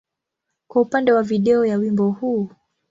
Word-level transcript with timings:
kwa 0.67 0.81
upande 0.81 1.11
wa 1.11 1.23
video 1.23 1.65
ya 1.65 1.77
wimbo 1.77 2.11
huu. 2.11 2.49